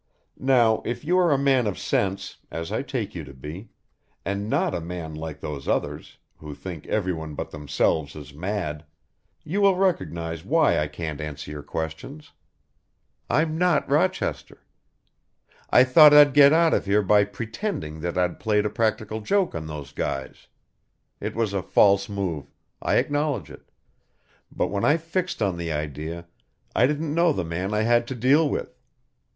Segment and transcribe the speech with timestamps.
[0.39, 3.69] Now if you are a man of sense, as I take you to be,
[4.25, 8.83] and not a man like those others, who think everyone but themselves is mad,
[9.43, 12.31] you will recognize why I can't answer your questions.
[13.29, 14.63] I'm not Rochester.
[15.69, 19.53] I thought I'd get out of here by pretending that I'd played a practical joke
[19.53, 20.47] on those guys;
[21.19, 22.49] it was a false move,
[22.81, 23.69] I acknowledge it,
[24.51, 26.25] but when I fixed on the idea,
[26.75, 28.75] I didn't know the man I had to deal with.